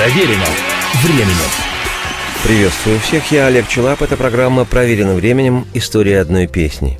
[0.00, 0.46] Проверено
[1.04, 1.50] временем.
[2.42, 4.00] Приветствую всех, я Олег Челап.
[4.00, 5.66] Это программа «Проверено временем.
[5.74, 6.98] История одной песни».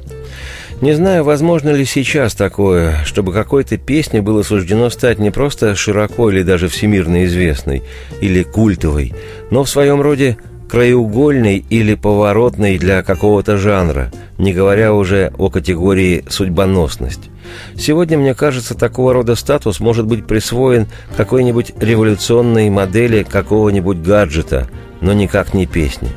[0.82, 6.28] Не знаю, возможно ли сейчас такое, чтобы какой-то песне было суждено стать не просто широко
[6.30, 7.82] или даже всемирно известной,
[8.20, 9.14] или культовой,
[9.50, 10.36] но в своем роде
[10.68, 17.29] краеугольной или поворотной для какого-то жанра, не говоря уже о категории «судьбоносность».
[17.76, 24.68] Сегодня, мне кажется, такого рода статус может быть присвоен какой-нибудь революционной модели какого-нибудь гаджета,
[25.00, 26.10] но никак не песни.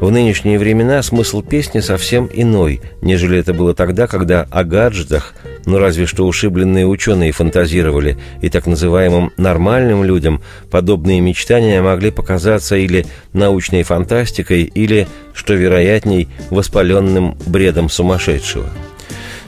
[0.00, 5.34] В нынешние времена смысл песни совсем иной, нежели это было тогда, когда о гаджетах,
[5.66, 12.76] ну разве что ушибленные ученые фантазировали, и так называемым нормальным людям подобные мечтания могли показаться
[12.76, 18.68] или научной фантастикой, или, что вероятней, воспаленным бредом сумасшедшего–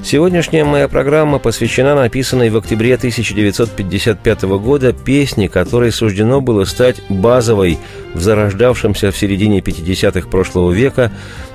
[0.04, 7.78] Сегодняшняя моя программа посвящена написанной в октябре 1955 года песне, которой суждено было стать базовой
[8.14, 11.10] в зарождавшемся в середине 50-х прошлого века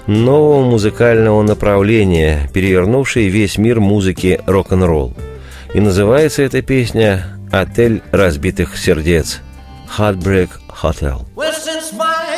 [0.07, 5.13] нового музыкального направления, перевернувшей весь мир музыки рок-н-ролл.
[5.73, 9.41] И называется эта песня «Отель разбитых сердец»
[9.97, 10.49] Heartbreak
[10.81, 11.25] Hotel.
[11.35, 11.50] Well,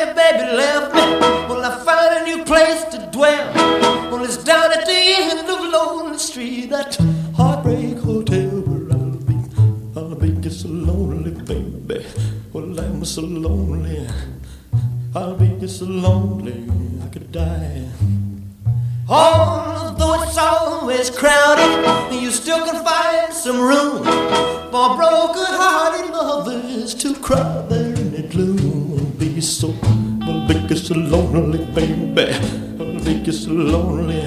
[0.06, 1.02] baby left me,
[1.48, 3.54] well, I found a new place to dwell.
[4.12, 6.96] Well, it's down at the end of Lonely Street, that
[7.36, 9.36] heartbreak hotel where I'll be.
[9.96, 12.06] I'll be just so lonely, baby.
[12.52, 14.08] Well, I'm so lonely.
[15.16, 16.66] I'll be just so lonely,
[17.04, 17.88] I could die.
[19.08, 24.04] Although it's always crowded, you still can find some room
[24.72, 27.62] for broken-hearted lovers to cry
[30.46, 32.34] I'll be so lonely, baby.
[32.80, 34.22] I'll be so lonely.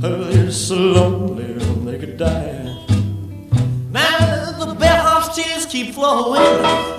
[0.00, 2.76] They're so lonely they could die.
[3.90, 6.42] Now the bellhop's tears keep flowing,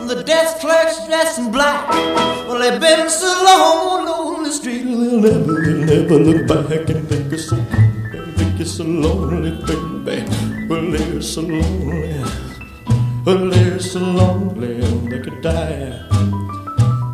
[0.07, 1.89] the desk clerk's dressed in black.
[2.47, 7.07] Well, they've been so long on the street, they'll never, they'll never look back and
[7.09, 7.57] think it's so,
[8.37, 9.51] think it's so lonely,
[10.05, 10.23] baby.
[10.67, 12.23] Well, they're so lonely,
[13.25, 16.44] well, they're so lonely they could die.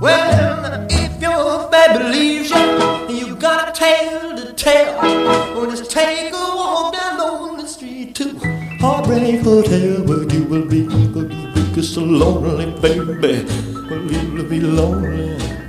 [0.02, 5.56] Well, if your baby leaves you, you got a tale to tell.
[5.56, 8.36] Or just take a walk down lonely street to
[8.80, 13.46] Heartbreak Hotel, where you will be, where you will be so lonely, baby.
[13.92, 14.16] Well, lonely.
[14.18, 15.61] You'll be lonely, you.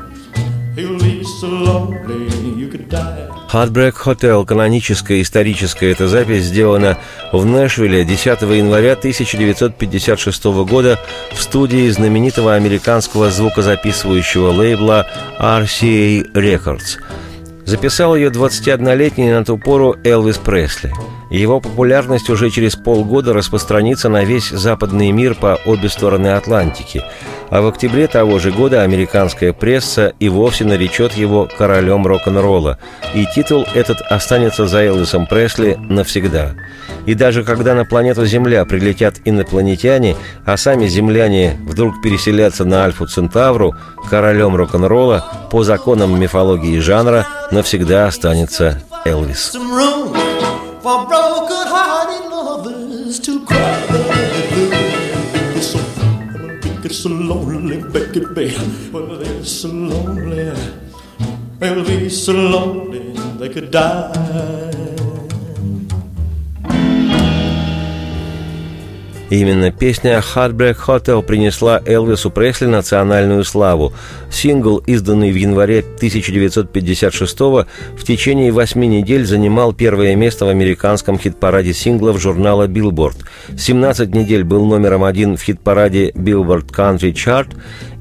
[3.53, 6.99] Heartbreak Hotel, каноническая историческая эта запись, сделана
[7.33, 11.01] в Нэшвилле 10 января 1956 года
[11.33, 15.07] в студии знаменитого американского звукозаписывающего лейбла
[15.41, 16.99] RCA Records.
[17.65, 20.93] Записал ее 21-летний на ту пору Элвис Пресли–
[21.33, 27.03] его популярность уже через полгода распространится на весь западный мир по обе стороны Атлантики,
[27.53, 32.79] а в октябре того же года американская пресса и вовсе наречет его королем рок-н-ролла,
[33.15, 36.55] и титул этот останется за Элвисом Пресли навсегда.
[37.05, 43.07] И даже когда на планету Земля прилетят инопланетяне, а сами земляне вдруг переселятся на Альфу
[43.07, 43.75] Центавру,
[44.09, 49.53] королем рок-н-ролла по законам мифологии жанра навсегда останется Элвис
[50.83, 51.72] for broken
[57.03, 58.55] so lonely, baby.
[58.93, 60.55] Well, they're so lonely.
[61.59, 64.82] They'll be so lonely they could die.
[69.33, 73.95] Именно песня «Heartbreak Hotel» принесла Элвису Пресли национальную славу.
[74.31, 77.67] Сингл, изданный в январе 1956 в
[78.05, 83.17] течение восьми недель занимал первое место в американском хит-параде синглов журнала Billboard.
[83.57, 87.49] 17 недель был номером один в хит-параде Billboard Country Chart,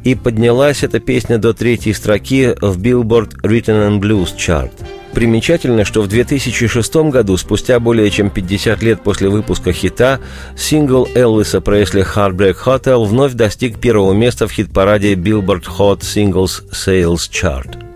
[0.03, 4.72] и поднялась эта песня до третьей строки в Billboard Written and Blues Chart–
[5.14, 10.20] Примечательно, что в 2006 году, спустя более чем 50 лет после выпуска хита,
[10.56, 17.30] сингл Элвиса Пресли «Heartbreak Hotel» вновь достиг первого места в хит-параде Billboard Hot Singles Sales
[17.30, 17.91] Chart.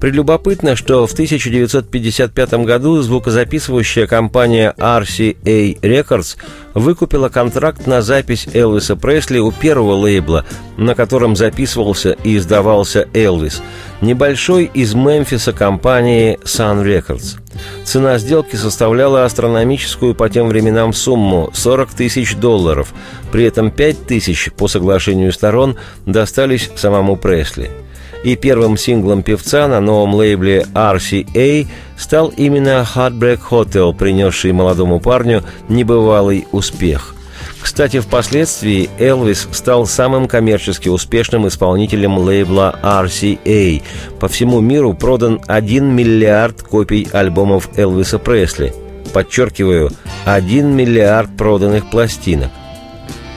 [0.00, 6.36] Прелюбопытно, что в 1955 году звукозаписывающая компания RCA Records
[6.74, 10.44] выкупила контракт на запись Элвиса Пресли у первого лейбла,
[10.76, 13.62] на котором записывался и издавался Элвис,
[14.00, 17.38] небольшой из Мемфиса компании Sun Records.
[17.84, 22.92] Цена сделки составляла астрономическую по тем временам сумму– 40 тысяч долларов,
[23.30, 25.76] при этом 5 тысяч по соглашению сторон
[26.06, 27.70] достались самому Пресли–
[28.24, 31.66] и первым синглом певца на новом лейбле RCA
[31.96, 37.14] стал именно Heartbreak Hotel, принесший молодому парню небывалый успех.
[37.60, 43.82] Кстати, впоследствии Элвис стал самым коммерчески успешным исполнителем лейбла RCA.
[44.18, 48.74] По всему миру продан 1 миллиард копий альбомов Элвиса Пресли.
[49.12, 49.90] Подчеркиваю,
[50.24, 52.50] 1 миллиард проданных пластинок.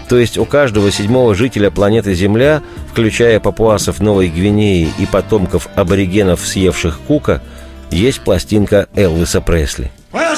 [0.07, 2.61] То есть у каждого седьмого жителя планеты Земля,
[2.91, 7.41] включая папуасов Новой Гвинеи и потомков аборигенов, съевших кука,
[7.89, 9.91] есть пластинка Элвиса Пресли.
[10.11, 10.35] Well,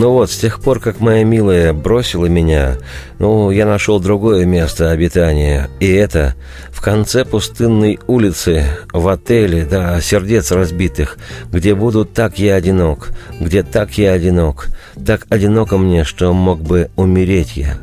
[0.00, 2.76] Ну вот, с тех пор, как моя милая бросила меня,
[3.18, 5.68] ну, я нашел другое место обитания.
[5.80, 6.36] И это
[6.70, 11.18] в конце пустынной улицы, в отеле, да, сердец разбитых,
[11.50, 13.08] где буду так я одинок,
[13.40, 14.68] где так я одинок,
[15.04, 17.78] так одиноко мне, что мог бы умереть я.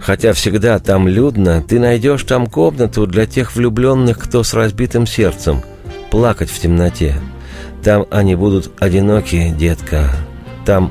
[0.00, 5.62] Хотя всегда там людно, ты найдешь там комнату для тех влюбленных, кто с разбитым сердцем,
[6.10, 7.14] плакать в темноте.
[7.84, 10.10] Там они будут одиноки, детка.
[10.66, 10.90] Там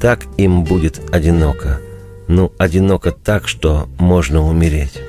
[0.00, 1.80] так им будет одиноко.
[2.26, 5.00] Ну, одиноко так, что можно умереть.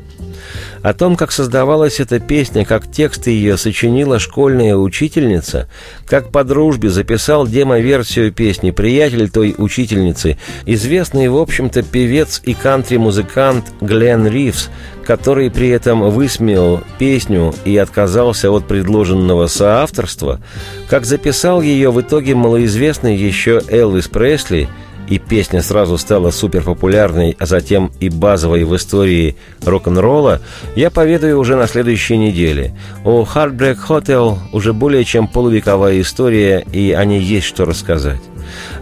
[0.84, 5.70] О том, как создавалась эта песня, как тексты ее сочинила школьная учительница,
[6.08, 13.66] как по дружбе записал демо-версию песни приятель той учительницы, известный, в общем-то, певец и кантри-музыкант
[13.80, 14.70] Глен Ривз,
[15.06, 20.42] который при этом высмеял песню и отказался от предложенного соавторства,
[20.90, 24.68] как записал ее в итоге малоизвестный еще Элвис Пресли–
[25.12, 30.40] и песня сразу стала суперпопулярной, а затем и базовой в истории рок-н-ролла,
[30.78, 32.74] я поведаю уже на следующей неделе.
[33.04, 38.22] О Heartbreak Hotel уже более чем полувековая история, и о ней есть что рассказать.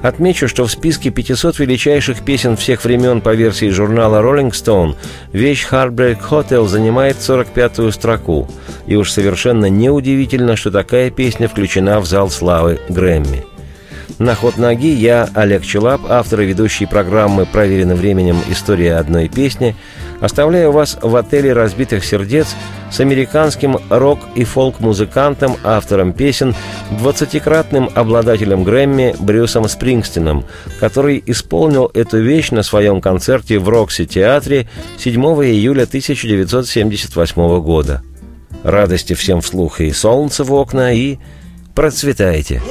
[0.03, 4.95] Отмечу, что в списке 500 величайших песен всех времен по версии журнала Rolling Stone
[5.33, 8.47] вещь Heartbreak Hotel занимает 45-ю строку.
[8.85, 13.48] И уж совершенно неудивительно, что такая песня включена в зал славы Грэмми.
[14.17, 18.38] На ход ноги я, Олег Челап, автор и ведущий программы «Проверено временем.
[18.50, 19.75] История одной песни»,
[20.19, 22.47] оставляю вас в отеле «Разбитых сердец»
[22.91, 26.56] с американским рок- и фолк-музыкантом, автором песен,
[26.91, 30.44] двадцатикратным обладателем Грэмми Брюсом Спрингстином,
[30.79, 34.67] который исполнил эту вещь на своем концерте в Рокси-театре
[34.97, 38.01] 7 июля 1978 года.
[38.63, 41.17] Радости всем вслух и солнце в окна, и
[41.75, 42.61] процветайте!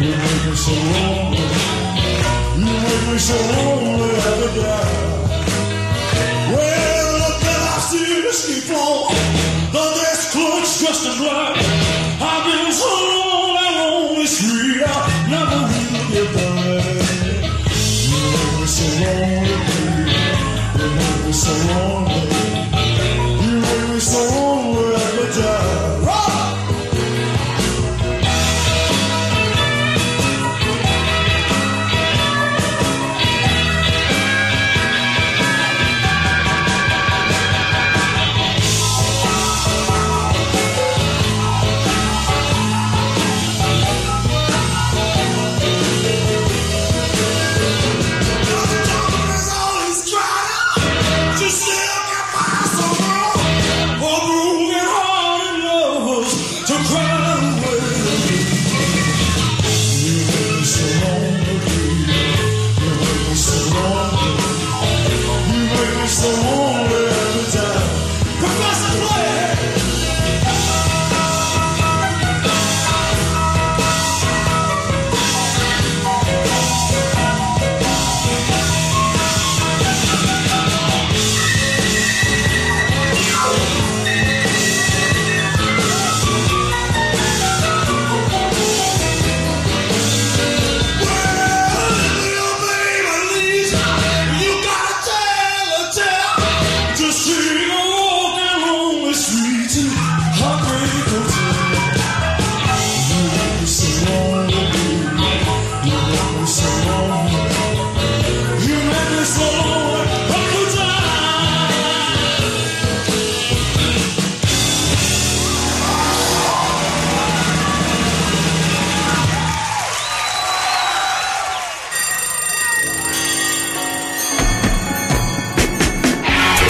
[0.00, 1.38] Never so lonely,
[3.16, 5.34] so lonely ever die.
[6.50, 8.48] Well, the glasses
[9.70, 11.06] the desk clerk's just.
[11.06, 14.90] I've been so long and lonely, sweet, I
[15.30, 17.44] never will get back.
[18.10, 19.54] Never so lonely,
[20.76, 22.53] never so lonely.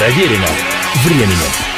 [0.05, 0.47] Проверено
[1.07, 1.74] временем.